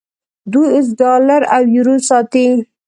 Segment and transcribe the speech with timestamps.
[0.51, 2.45] دوی اوس ډالر او یورو ساتي.